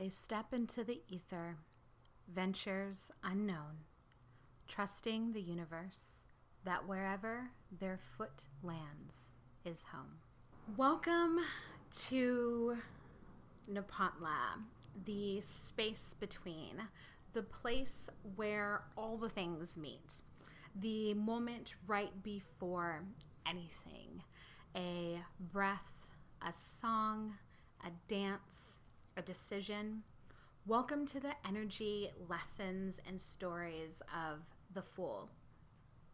[0.00, 1.58] They step into the ether,
[2.26, 3.84] ventures unknown,
[4.66, 6.24] trusting the universe
[6.64, 10.20] that wherever their foot lands is home.
[10.74, 11.40] Welcome
[12.06, 12.78] to
[13.70, 14.62] Nepantla,
[15.04, 16.88] the space between,
[17.34, 20.22] the place where all the things meet,
[20.74, 23.02] the moment right before
[23.46, 24.22] anything
[24.74, 25.20] a
[25.52, 26.06] breath,
[26.40, 27.34] a song,
[27.84, 28.79] a dance,
[29.20, 30.02] a decision.
[30.66, 34.38] Welcome to the energy, lessons, and stories of
[34.72, 35.28] the Fool.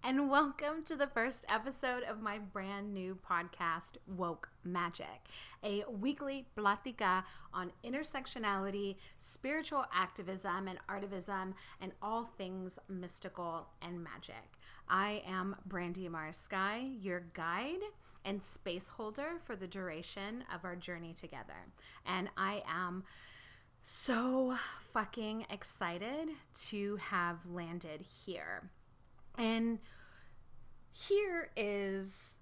[0.02, 5.28] And welcome to the first episode of my brand new podcast, Woke Magic,
[5.62, 7.22] a weekly platica
[7.54, 14.58] on intersectionality, spiritual activism, and artivism, and all things mystical and magic.
[14.88, 17.84] I am Brandy Amar Sky, your guide
[18.26, 21.68] and space holder for the duration of our journey together.
[22.04, 23.04] And I am
[23.82, 24.58] so
[24.92, 26.30] fucking excited
[26.66, 28.68] to have landed here.
[29.38, 29.78] And
[30.90, 32.34] here is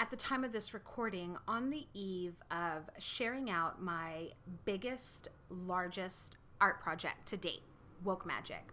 [0.00, 4.28] at the time of this recording on the eve of sharing out my
[4.64, 7.62] biggest, largest art project to date,
[8.04, 8.64] Woke Magic.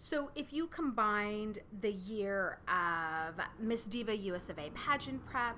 [0.00, 5.56] So, if you combined the year of Miss Diva US of A pageant prep,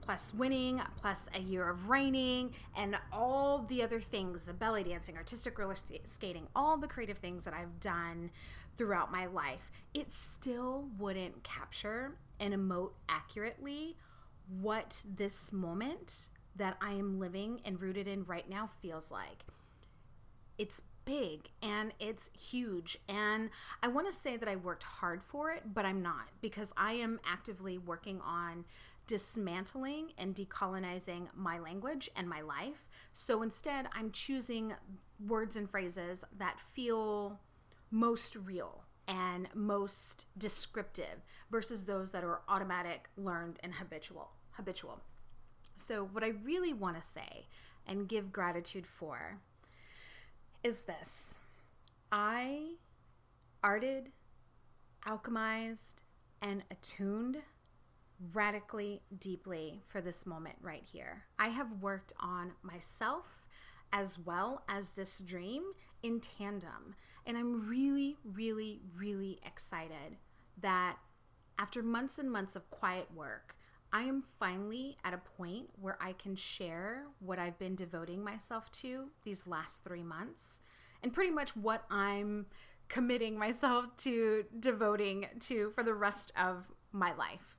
[0.00, 5.16] plus winning, plus a year of reigning, and all the other things the belly dancing,
[5.16, 8.30] artistic roller skating, all the creative things that I've done
[8.76, 13.96] throughout my life, it still wouldn't capture and emote accurately
[14.60, 19.44] what this moment that I am living and rooted in right now feels like.
[20.58, 22.98] It's big and it's huge.
[23.08, 23.50] And
[23.82, 26.94] I want to say that I worked hard for it, but I'm not because I
[26.94, 28.64] am actively working on
[29.10, 32.86] dismantling and decolonizing my language and my life.
[33.12, 34.74] So instead, I'm choosing
[35.26, 37.40] words and phrases that feel
[37.90, 44.30] most real and most descriptive versus those that are automatic, learned, and habitual.
[44.52, 45.00] Habitual.
[45.74, 47.48] So, what I really want to say
[47.84, 49.40] and give gratitude for
[50.62, 51.34] is this
[52.12, 52.74] I
[53.64, 54.12] arted,
[55.04, 55.94] alchemized,
[56.40, 57.38] and attuned
[58.32, 61.24] radically deeply for this moment right here.
[61.38, 63.44] I have worked on myself
[63.92, 65.62] as well as this dream
[66.02, 66.94] in tandem.
[67.26, 70.16] And I'm really, really, really excited
[70.60, 70.96] that
[71.58, 73.56] after months and months of quiet work,
[73.92, 78.70] I am finally at a point where I can share what I've been devoting myself
[78.72, 80.60] to these last three months
[81.02, 82.46] and pretty much what I'm
[82.88, 87.56] committing myself to devoting to for the rest of my life.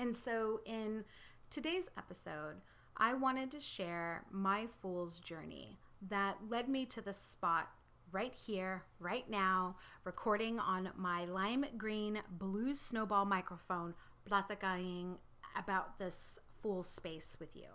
[0.00, 1.04] And so, in
[1.50, 2.62] today's episode,
[2.96, 5.78] I wanted to share my fool's journey
[6.08, 7.68] that led me to the spot
[8.10, 13.92] right here, right now, recording on my lime green blue snowball microphone,
[14.24, 15.18] platicaing
[15.54, 17.68] about this fool space with you.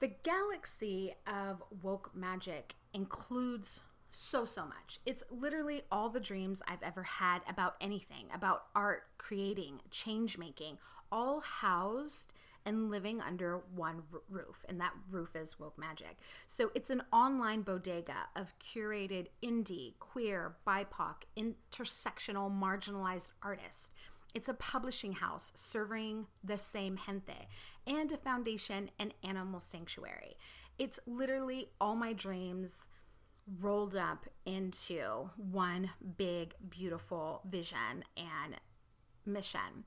[0.00, 3.80] The galaxy of woke magic includes
[4.14, 5.00] so, so much.
[5.04, 10.78] It's literally all the dreams I've ever had about anything, about art, creating, change making,
[11.10, 12.32] all housed
[12.66, 14.64] and living under one r- roof.
[14.68, 16.16] And that roof is Woke Magic.
[16.46, 23.90] So it's an online bodega of curated indie, queer, BIPOC, intersectional, marginalized artists.
[24.32, 27.48] It's a publishing house serving the same gente
[27.86, 30.36] and a foundation and animal sanctuary.
[30.78, 32.86] It's literally all my dreams
[33.60, 38.56] rolled up into one big, beautiful vision and
[39.26, 39.84] mission.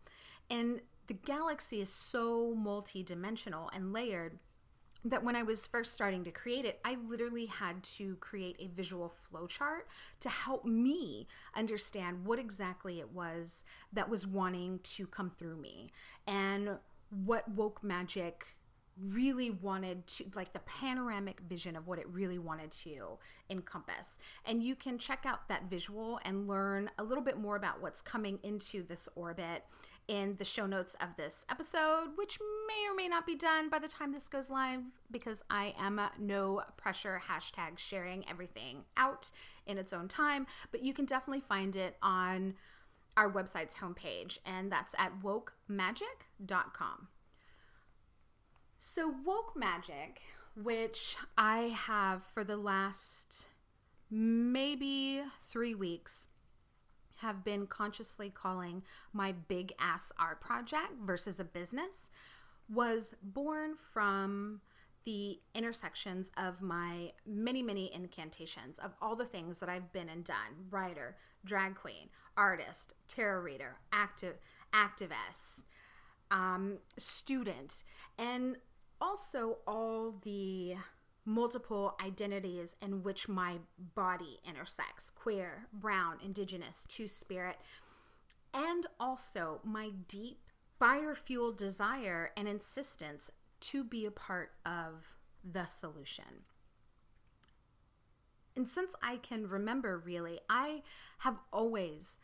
[0.50, 4.40] And the galaxy is so multi-dimensional and layered
[5.06, 8.68] that when I was first starting to create it, I literally had to create a
[8.68, 9.84] visual flowchart
[10.20, 13.64] to help me understand what exactly it was
[13.94, 15.92] that was wanting to come through me
[16.26, 16.78] and
[17.10, 18.57] what woke magic
[19.12, 23.18] really wanted to like the panoramic vision of what it really wanted to
[23.50, 24.18] encompass.
[24.46, 28.02] And you can check out that visual and learn a little bit more about what's
[28.02, 29.64] coming into this orbit
[30.08, 33.78] in the show notes of this episode which may or may not be done by
[33.78, 34.80] the time this goes live
[35.12, 39.32] because i am no pressure hashtag sharing everything out
[39.68, 40.48] in its own time.
[40.72, 42.56] But you can definitely find it on
[43.16, 47.08] our website's homepage and that's at wokemagic.com
[48.80, 50.22] so, woke magic,
[50.56, 53.48] which I have for the last
[54.10, 56.28] maybe three weeks,
[57.18, 62.10] have been consciously calling my big ass art project versus a business,
[62.70, 64.62] was born from
[65.06, 70.24] the intersections of my many, many incantations of all the things that I've been and
[70.24, 70.68] done.
[70.70, 71.16] Writer,
[71.46, 74.36] drag queen, artist, tarot reader, active,
[74.74, 75.64] activist,
[76.30, 77.84] um, student,
[78.20, 78.58] and
[79.02, 80.76] also all the
[81.26, 83.58] multiple identities in which my
[83.96, 87.58] body intersects queer, brown, indigenous, two spirit,
[88.54, 90.40] and also my deep
[90.80, 93.30] fire fueled desire and insistence
[93.60, 96.46] to be a part of the solution.
[98.56, 100.82] And since I can remember, really, I
[101.20, 102.18] have always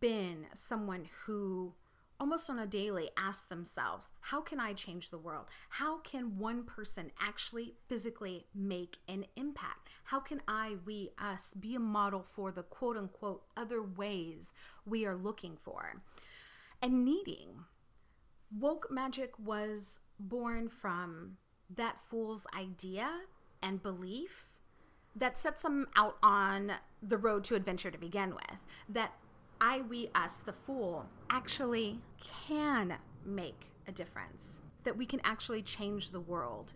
[0.00, 1.74] been someone who
[2.22, 5.46] almost on a daily ask themselves, how can I change the world?
[5.70, 9.88] How can one person actually physically make an impact?
[10.04, 14.54] How can I, we, us be a model for the quote unquote other ways
[14.86, 16.00] we are looking for
[16.80, 17.64] and needing?
[18.56, 21.38] Woke magic was born from
[21.74, 23.10] that fool's idea
[23.60, 24.48] and belief
[25.16, 28.64] that sets them out on the road to adventure to begin with.
[28.88, 29.12] That
[29.64, 34.60] I, we, us, the fool, actually can make a difference.
[34.82, 36.72] That we can actually change the world,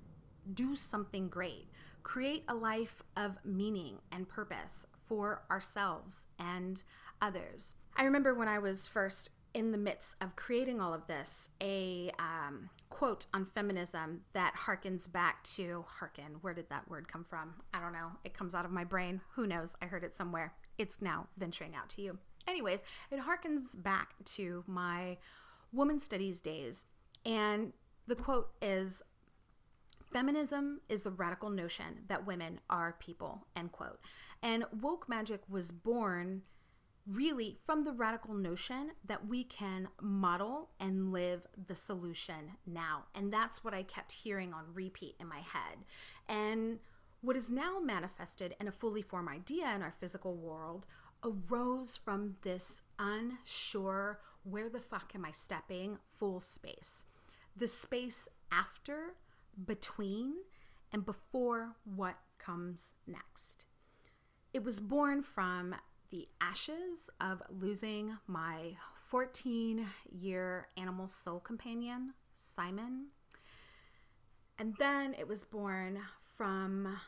[0.54, 1.66] do something great,
[2.04, 6.84] create a life of meaning and purpose for ourselves and
[7.20, 7.74] others.
[7.96, 12.12] I remember when I was first in the midst of creating all of this, a
[12.20, 16.36] um, quote on feminism that harkens back to harken.
[16.40, 17.54] Where did that word come from?
[17.74, 18.12] I don't know.
[18.22, 19.22] It comes out of my brain.
[19.34, 19.74] Who knows?
[19.82, 20.54] I heard it somewhere.
[20.78, 22.18] It's now venturing out to you.
[22.46, 25.18] Anyways, it harkens back to my
[25.72, 26.86] woman studies days.
[27.24, 27.72] And
[28.06, 29.02] the quote is
[30.12, 33.98] Feminism is the radical notion that women are people, end quote.
[34.42, 36.42] And woke magic was born
[37.06, 43.04] really from the radical notion that we can model and live the solution now.
[43.14, 45.78] And that's what I kept hearing on repeat in my head.
[46.28, 46.78] And
[47.20, 50.86] what is now manifested in a fully formed idea in our physical world
[51.22, 57.04] arose from this unsure, where the fuck am I stepping full space.
[57.56, 59.14] The space after,
[59.64, 60.34] between,
[60.92, 63.66] and before what comes next.
[64.52, 65.74] It was born from
[66.10, 68.76] the ashes of losing my
[69.08, 73.08] 14 year animal soul companion, Simon.
[74.58, 76.00] And then it was born
[76.36, 76.98] from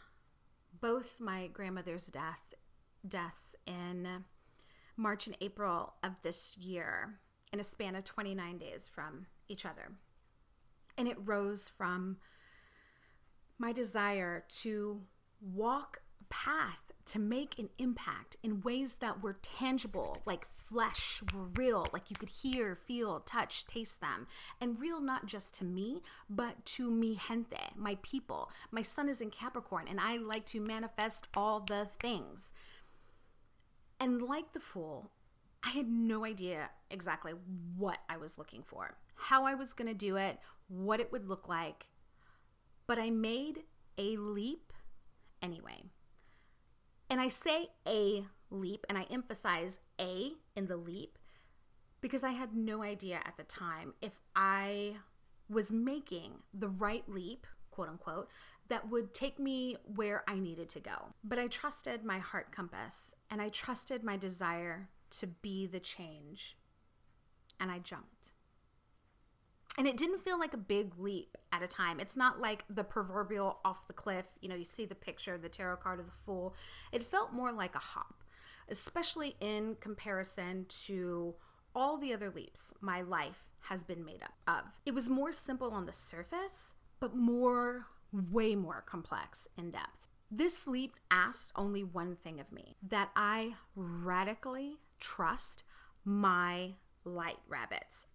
[0.80, 2.47] both my grandmother's death
[3.06, 4.24] deaths in
[4.96, 7.18] March and April of this year
[7.52, 9.92] in a span of 29 days from each other.
[10.96, 12.18] And it rose from
[13.58, 15.02] my desire to
[15.40, 21.86] walk path to make an impact in ways that were tangible, like flesh, were real,
[21.92, 24.26] like you could hear, feel, touch, taste them.
[24.60, 28.50] And real not just to me, but to mi gente, my people.
[28.70, 32.52] My sun is in Capricorn, and I like to manifest all the things.
[34.00, 35.10] And like the fool,
[35.62, 37.32] I had no idea exactly
[37.76, 41.28] what I was looking for, how I was going to do it, what it would
[41.28, 41.86] look like.
[42.86, 43.64] But I made
[43.98, 44.72] a leap
[45.42, 45.84] anyway.
[47.10, 51.18] And I say a leap, and I emphasize a in the leap
[52.00, 54.96] because I had no idea at the time if I
[55.48, 58.28] was making the right leap, quote unquote,
[58.68, 61.14] that would take me where I needed to go.
[61.24, 66.56] But I trusted my heart compass and I trusted my desire to be the change.
[67.60, 68.32] And I jumped.
[69.76, 72.00] And it didn't feel like a big leap at a time.
[72.00, 75.48] It's not like the proverbial off the cliff, you know, you see the picture, the
[75.48, 76.54] tarot card of the fool.
[76.92, 78.22] It felt more like a hop,
[78.68, 81.34] especially in comparison to
[81.74, 84.64] all the other leaps my life has been made up of.
[84.84, 90.08] It was more simple on the surface, but more, way more complex in depth.
[90.30, 95.64] This sleep asked only one thing of me that I radically trust
[96.04, 96.74] my
[97.04, 98.06] light rabbits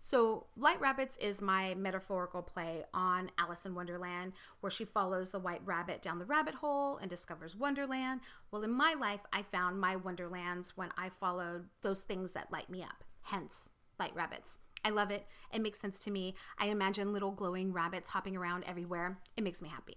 [0.00, 5.40] so, Light Rabbits is my metaphorical play on Alice in Wonderland, where she follows the
[5.40, 8.20] white rabbit down the rabbit hole and discovers Wonderland.
[8.50, 12.70] Well, in my life, I found my Wonderlands when I followed those things that light
[12.70, 14.58] me up, hence Light Rabbits.
[14.84, 15.26] I love it.
[15.52, 16.34] It makes sense to me.
[16.58, 19.18] I imagine little glowing rabbits hopping around everywhere.
[19.36, 19.96] It makes me happy.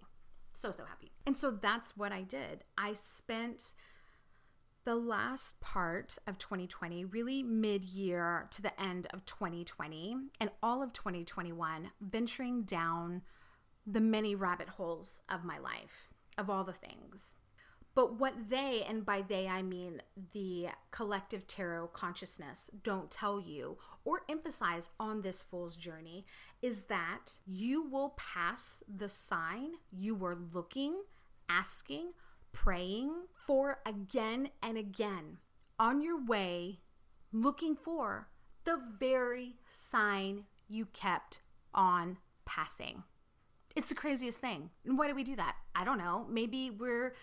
[0.54, 1.12] So, so happy.
[1.26, 2.64] And so that's what I did.
[2.78, 3.74] I spent
[4.84, 10.82] the last part of 2020, really mid year to the end of 2020, and all
[10.82, 13.22] of 2021, venturing down
[13.86, 17.36] the many rabbit holes of my life, of all the things.
[17.93, 20.01] But what they, and by they I mean
[20.33, 26.25] the collective tarot consciousness, don't tell you or emphasize on this fool's journey
[26.62, 31.01] is that you will pass the sign you were looking,
[31.50, 32.12] asking,
[32.53, 33.12] praying
[33.45, 35.38] for again and again
[35.77, 36.79] on your way,
[37.33, 38.29] looking for
[38.63, 41.41] the very sign you kept
[41.74, 43.03] on passing.
[43.75, 44.69] It's the craziest thing.
[44.86, 45.55] And why do we do that?
[45.74, 46.25] I don't know.
[46.29, 47.15] Maybe we're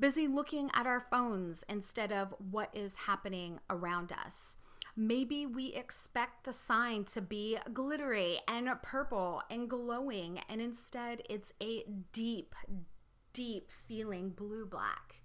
[0.00, 4.56] busy looking at our phones instead of what is happening around us.
[4.96, 11.52] Maybe we expect the sign to be glittery and purple and glowing, and instead it's
[11.62, 12.54] a deep,
[13.32, 15.22] deep feeling blue black.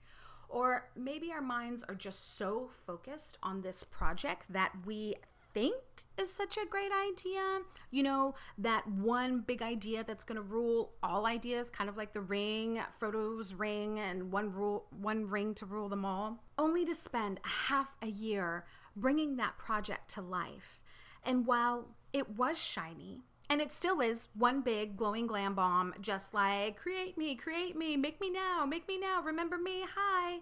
[0.47, 5.15] Or maybe our minds are just so focused on this project that we
[5.53, 7.59] think is such a great idea.
[7.91, 12.13] You know, that one big idea that's going to rule all ideas, kind of like
[12.13, 16.95] the ring, Frodo's ring, and one rule, one ring to rule them all, only to
[16.95, 20.79] spend half a year bringing that project to life.
[21.23, 26.33] And while it was shiny, and it still is one big glowing glam bomb, just
[26.33, 30.39] like create me, create me, make me now, make me now, remember me, hi.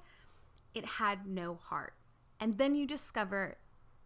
[0.74, 1.94] It had no heart.
[2.39, 3.58] And then you discover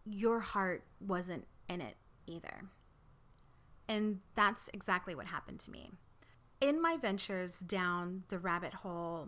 [0.05, 1.95] your heart wasn't in it
[2.25, 2.65] either.
[3.87, 5.91] And that's exactly what happened to me.
[6.59, 9.27] In my ventures down the rabbit hole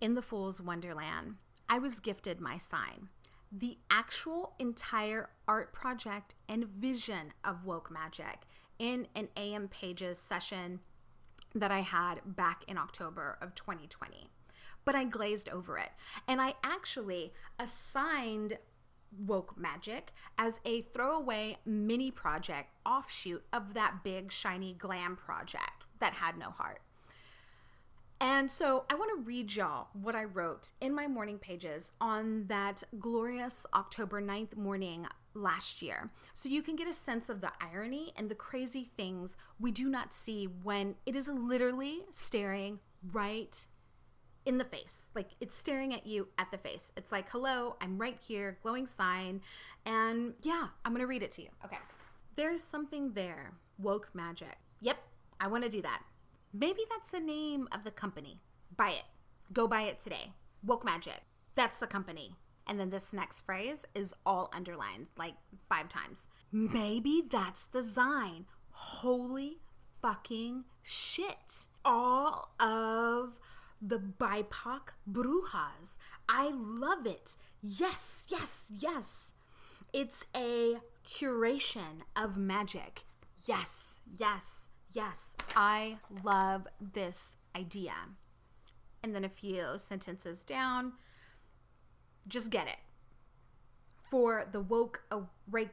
[0.00, 1.36] in the Fool's Wonderland,
[1.68, 3.08] I was gifted my sign.
[3.50, 8.42] The actual entire art project and vision of Woke Magic
[8.78, 10.80] in an AM Pages session
[11.54, 14.28] that I had back in October of 2020.
[14.84, 15.90] But I glazed over it.
[16.28, 18.58] And I actually assigned
[19.18, 26.14] woke magic as a throwaway mini project offshoot of that big shiny glam project that
[26.14, 26.80] had no heart.
[28.20, 32.46] And so I want to read y'all what I wrote in my morning pages on
[32.46, 36.10] that glorious October 9th morning last year.
[36.32, 39.88] So you can get a sense of the irony and the crazy things we do
[39.88, 42.80] not see when it is literally staring
[43.12, 43.66] right
[44.46, 45.08] in the face.
[45.14, 46.92] Like it's staring at you at the face.
[46.96, 49.42] It's like, hello, I'm right here, glowing sign.
[49.84, 51.48] And yeah, I'm going to read it to you.
[51.64, 51.78] Okay.
[52.36, 53.52] There's something there.
[53.78, 54.56] Woke magic.
[54.80, 54.96] Yep,
[55.40, 56.02] I want to do that.
[56.54, 58.40] Maybe that's the name of the company.
[58.76, 59.04] Buy it.
[59.52, 60.32] Go buy it today.
[60.64, 61.22] Woke magic.
[61.54, 62.36] That's the company.
[62.66, 65.34] And then this next phrase is all underlined like
[65.68, 66.28] five times.
[66.50, 68.46] Maybe that's the sign.
[68.70, 69.58] Holy
[70.02, 71.68] fucking shit.
[71.84, 73.38] All of
[73.80, 75.98] the BIPOC brujas.
[76.28, 77.36] I love it.
[77.60, 79.34] Yes, yes, yes.
[79.92, 83.04] It's a curation of magic.
[83.46, 85.36] Yes, yes, yes.
[85.54, 87.92] I love this idea.
[89.02, 90.94] And then a few sentences down,
[92.26, 92.78] just get it.
[94.10, 95.02] For the woke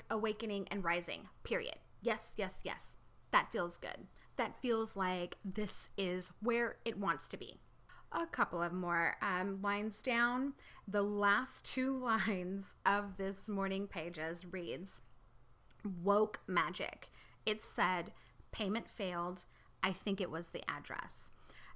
[0.10, 1.76] awakening and rising, period.
[2.02, 2.98] Yes, yes, yes.
[3.32, 4.08] That feels good.
[4.38, 7.60] That feels like this is where it wants to be
[8.14, 10.54] a couple of more um, lines down.
[10.88, 15.02] The last two lines of this morning pages reads
[16.04, 17.10] Woke magic.
[17.46, 18.12] It said,
[18.52, 19.46] payment failed.
[19.82, 21.32] I think it was the address.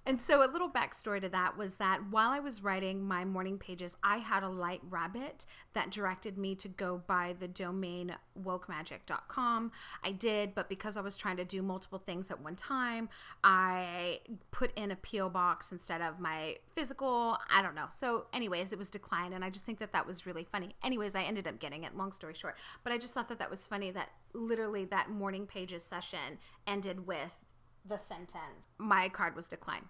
[0.07, 3.57] And so, a little backstory to that was that while I was writing my morning
[3.57, 9.73] pages, I had a light rabbit that directed me to go buy the domain wokemagic.com.
[10.05, 13.09] I did, but because I was trying to do multiple things at one time,
[13.43, 14.21] I
[14.51, 15.27] put in a P.O.
[15.27, 17.37] box instead of my physical.
[17.53, 17.87] I don't know.
[17.93, 20.73] So, anyways, it was declined, and I just think that that was really funny.
[20.85, 22.55] Anyways, I ended up getting it, long story short.
[22.85, 27.05] But I just thought that that was funny that literally that morning pages session ended
[27.05, 27.43] with
[27.85, 29.85] the sentence, My card was declined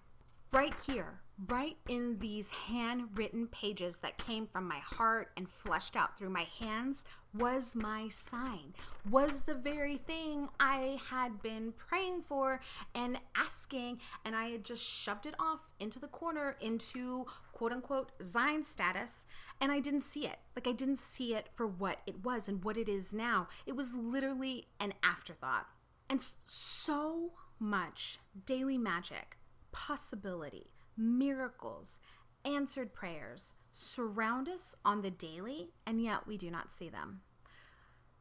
[0.52, 6.18] right here, right in these handwritten pages that came from my heart and fleshed out
[6.18, 8.74] through my hands, was my sign,
[9.08, 12.60] was the very thing I had been praying for
[12.94, 18.12] and asking, and I had just shoved it off into the corner into quote unquote
[18.22, 19.26] Zion status,
[19.60, 20.38] and I didn't see it.
[20.56, 23.48] Like, I didn't see it for what it was and what it is now.
[23.66, 25.66] It was literally an afterthought.
[26.08, 29.36] And so much daily magic
[29.72, 32.00] possibility, miracles,
[32.44, 37.20] answered prayers surround us on the daily, and yet we do not see them.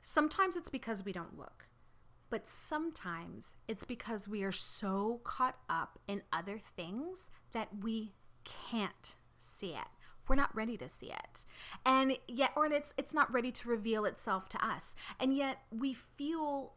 [0.01, 1.67] Sometimes it's because we don't look,
[2.29, 8.13] but sometimes it's because we are so caught up in other things that we
[8.43, 9.87] can't see it.
[10.27, 11.45] We're not ready to see it.
[11.85, 14.93] And yet or it's it's not ready to reveal itself to us.
[15.19, 16.73] And yet we feel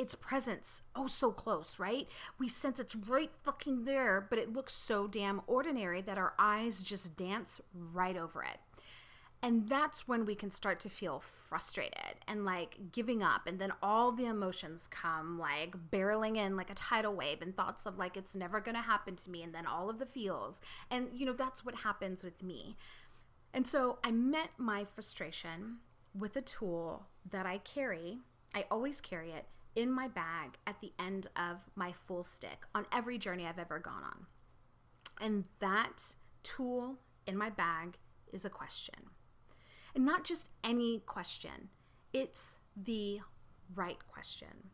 [0.00, 2.08] its presence oh so close, right?
[2.38, 6.82] We sense it's right fucking there, but it looks so damn ordinary that our eyes
[6.82, 8.58] just dance right over it.
[9.42, 13.46] And that's when we can start to feel frustrated and like giving up.
[13.46, 17.86] And then all the emotions come like barreling in like a tidal wave and thoughts
[17.86, 19.42] of like it's never to happen to me.
[19.42, 20.60] And then all of the feels.
[20.90, 22.76] And, you know, that's what happens with me.
[23.52, 25.78] And so I met my frustration
[26.18, 28.18] with a tool that I carry.
[28.54, 32.86] I always carry it in my bag at the end of my full stick on
[32.92, 34.26] every journey I've ever gone on.
[35.20, 37.98] And that tool in my bag
[38.32, 39.10] is a question.
[39.94, 41.68] And not just any question,
[42.12, 43.20] it's the
[43.74, 44.70] right question.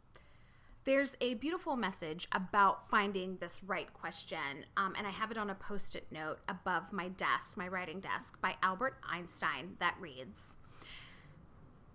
[0.85, 5.51] There's a beautiful message about finding this right question, um, and I have it on
[5.51, 10.59] a post it note above my desk, my writing desk, by Albert Einstein that reads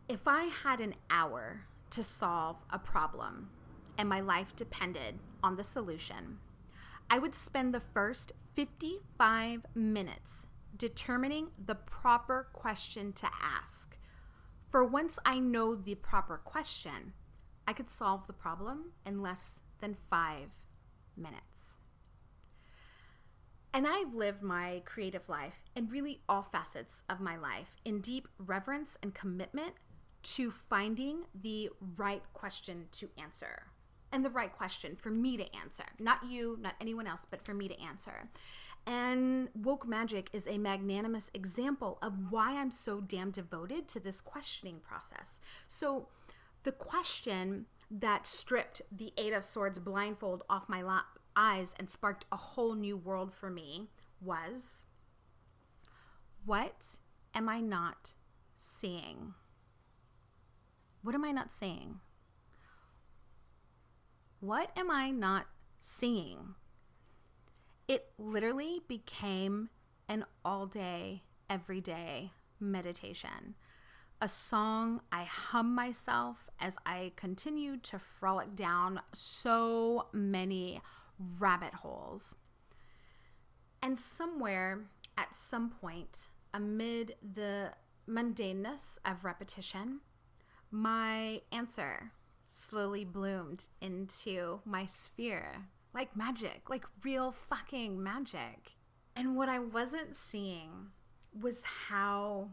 [0.09, 3.49] If I had an hour to solve a problem
[3.97, 6.39] and my life depended on the solution,
[7.09, 13.97] I would spend the first 55 minutes determining the proper question to ask.
[14.69, 17.13] For once I know the proper question,
[17.67, 20.49] I could solve the problem in less than five
[21.15, 21.77] minutes.
[23.73, 28.27] And I've lived my creative life and really all facets of my life in deep
[28.37, 29.75] reverence and commitment
[30.23, 33.67] to finding the right question to answer.
[34.11, 35.85] And the right question for me to answer.
[35.99, 38.29] Not you, not anyone else, but for me to answer.
[38.85, 44.21] And woke magic is a magnanimous example of why I'm so damn devoted to this
[44.21, 45.39] questioning process.
[45.67, 46.07] So,
[46.63, 51.01] the question that stripped the Eight of Swords blindfold off my
[51.35, 54.85] eyes and sparked a whole new world for me was
[56.45, 56.97] What
[57.33, 58.13] am I not
[58.55, 59.35] seeing?
[61.03, 61.99] What am I not seeing?
[64.39, 65.47] What am I not
[65.79, 66.55] seeing?
[67.91, 69.67] it literally became
[70.07, 73.55] an all day, everyday meditation.
[74.21, 80.79] A song I hum myself as I continued to frolic down so many
[81.37, 82.37] rabbit holes.
[83.83, 84.83] And somewhere
[85.17, 87.71] at some point, amid the
[88.07, 89.99] mundaneness of repetition,
[90.71, 92.11] my answer
[92.43, 98.77] slowly bloomed into my sphere like magic, like real fucking magic.
[99.15, 100.87] And what I wasn't seeing
[101.37, 102.49] was how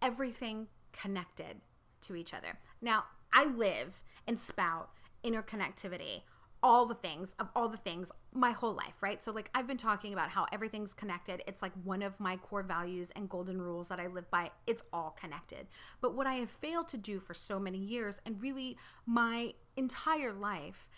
[0.00, 1.60] everything connected
[2.02, 2.58] to each other.
[2.80, 4.90] Now, I live and spout
[5.24, 6.22] interconnectivity,
[6.62, 9.22] all the things of all the things my whole life, right?
[9.22, 11.42] So, like, I've been talking about how everything's connected.
[11.46, 14.50] It's like one of my core values and golden rules that I live by.
[14.66, 15.66] It's all connected.
[16.00, 20.32] But what I have failed to do for so many years and really my entire
[20.32, 20.88] life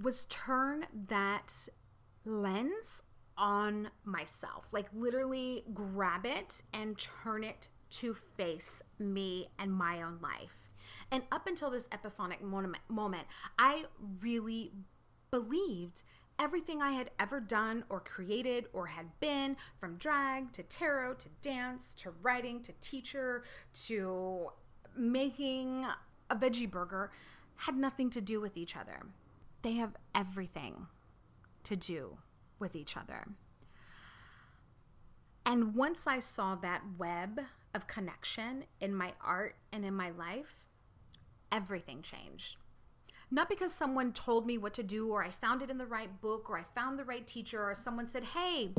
[0.00, 1.68] was turn that
[2.24, 3.02] lens
[3.36, 4.66] on myself.
[4.72, 10.67] Like literally grab it and turn it to face me and my own life.
[11.10, 13.26] And up until this epiphanic moment,
[13.58, 13.84] I
[14.20, 14.72] really
[15.30, 16.02] believed
[16.38, 21.28] everything I had ever done or created or had been from drag to tarot to
[21.42, 23.42] dance to writing to teacher
[23.86, 24.50] to
[24.96, 25.86] making
[26.30, 27.10] a veggie burger
[27.56, 29.02] had nothing to do with each other
[29.62, 30.86] they have everything
[31.64, 32.18] to do
[32.58, 33.28] with each other.
[35.44, 37.40] And once I saw that web
[37.74, 40.67] of connection in my art and in my life,
[41.52, 42.56] everything changed.
[43.30, 46.20] Not because someone told me what to do, or I found it in the right
[46.20, 48.72] book, or I found the right teacher, or someone said, Hey,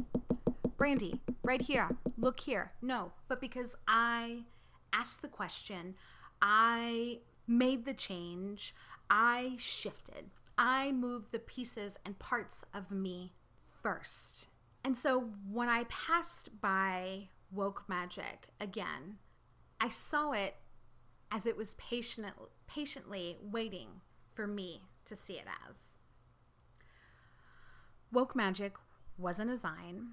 [0.77, 2.71] Brandy, right here, look here.
[2.82, 4.43] No, but because I
[4.91, 5.95] asked the question,
[6.41, 8.73] I made the change,
[9.10, 10.32] I shifted.
[10.58, 13.34] I moved the pieces and parts of me
[13.82, 14.47] first.
[14.84, 19.17] And so when I passed by woke magic again,
[19.82, 20.55] I saw it
[21.32, 22.28] as it was patient,
[22.68, 24.02] patiently waiting
[24.34, 25.96] for me to see it as.
[28.12, 28.74] Woke magic
[29.18, 30.12] wasn't a sign.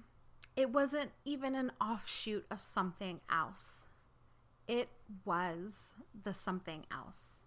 [0.55, 3.87] It wasn't even an offshoot of something else.
[4.67, 4.89] It
[5.23, 7.43] was the something else.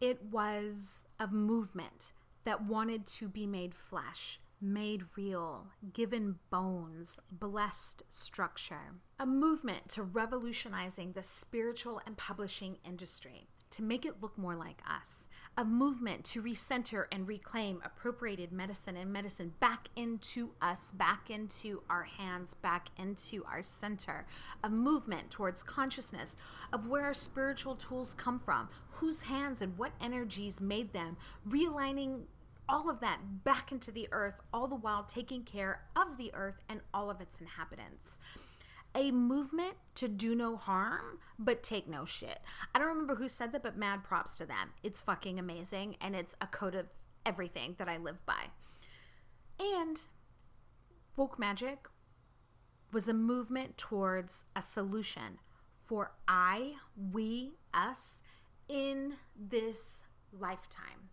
[0.00, 2.12] It was a movement
[2.44, 8.94] that wanted to be made flesh, made real, given bones, blessed structure.
[9.18, 14.82] A movement to revolutionizing the spiritual and publishing industry to make it look more like
[14.88, 15.28] us.
[15.56, 21.82] a movement to recenter and reclaim appropriated medicine and medicine back into us, back into
[21.90, 24.26] our hands, back into our center.
[24.64, 26.36] A movement towards consciousness
[26.72, 31.16] of where our spiritual tools come from, whose hands and what energies made them,
[31.48, 32.22] realigning
[32.70, 36.62] all of that back into the earth, all the while taking care of the earth
[36.68, 38.18] and all of its inhabitants
[38.94, 42.40] a movement to do no harm but take no shit.
[42.74, 44.70] I don't remember who said that, but mad props to them.
[44.82, 46.86] It's fucking amazing and it's a code of
[47.24, 48.48] everything that I live by.
[49.58, 50.00] And
[51.16, 51.86] woke magic
[52.92, 55.38] was a movement towards a solution
[55.84, 56.74] for I,
[57.12, 58.20] we, us
[58.68, 60.02] in this
[60.32, 61.10] lifetime.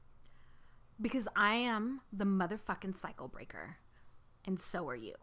[0.99, 3.77] Because I am the motherfucking cycle breaker,
[4.45, 5.13] and so are you.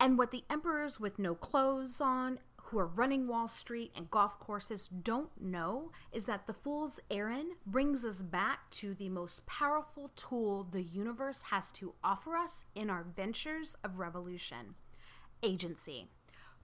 [0.00, 4.38] And what the emperors with no clothes on, who are running Wall Street and golf
[4.38, 10.10] courses, don't know is that the Fool's Errand brings us back to the most powerful
[10.14, 14.74] tool the universe has to offer us in our ventures of revolution
[15.42, 16.08] agency.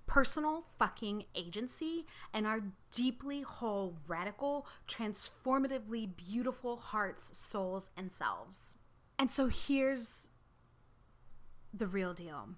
[0.06, 2.60] Personal fucking agency and our
[2.92, 8.76] deeply whole, radical, transformatively beautiful hearts, souls, and selves.
[9.18, 10.28] And so here's
[11.72, 12.50] the real deal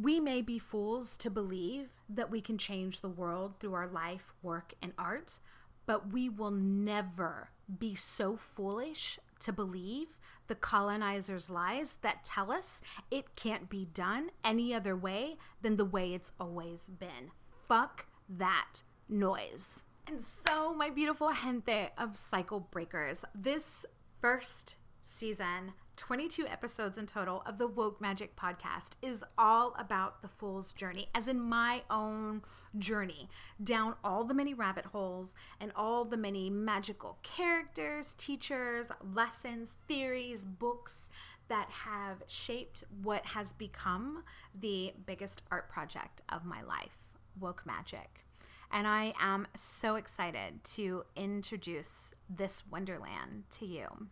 [0.00, 4.32] we may be fools to believe that we can change the world through our life,
[4.42, 5.40] work, and art,
[5.86, 12.82] but we will never be so foolish to believe the colonizers' lies that tell us
[13.10, 17.30] it can't be done any other way than the way it's always been.
[17.68, 19.84] Fuck that noise.
[20.06, 23.84] And so, my beautiful gente of cycle breakers, this
[24.20, 24.76] first
[25.08, 30.72] season 22 episodes in total of the Woke Magic podcast is all about the fool's
[30.72, 32.42] journey, as in my own
[32.78, 33.28] journey
[33.60, 40.44] down all the many rabbit holes and all the many magical characters, teachers, lessons, theories,
[40.44, 41.08] books
[41.48, 44.22] that have shaped what has become
[44.54, 47.08] the biggest art project of my life,
[47.40, 48.24] Woke Magic.
[48.70, 54.08] And I am so excited to introduce this wonderland to you.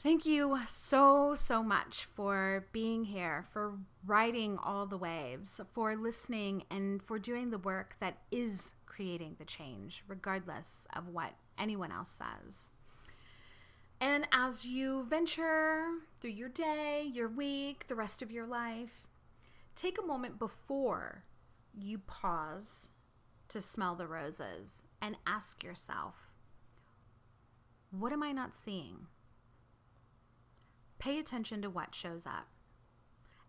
[0.00, 6.64] Thank you so, so much for being here, for riding all the waves, for listening,
[6.70, 12.10] and for doing the work that is creating the change, regardless of what anyone else
[12.10, 12.68] says.
[13.98, 15.86] And as you venture
[16.20, 19.06] through your day, your week, the rest of your life,
[19.74, 21.24] take a moment before
[21.72, 22.90] you pause
[23.48, 26.30] to smell the roses and ask yourself,
[27.90, 29.06] what am I not seeing?
[30.98, 32.48] Pay attention to what shows up.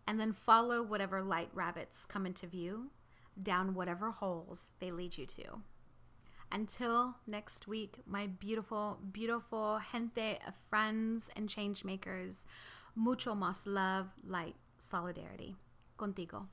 [0.06, 2.90] And then follow whatever light rabbits come into view
[3.40, 5.60] down whatever holes they lead you to.
[6.50, 12.46] Until next week, my beautiful, beautiful gente of friends and change makers,
[12.94, 15.56] mucho más love, light, solidarity.
[15.98, 16.46] Contigo.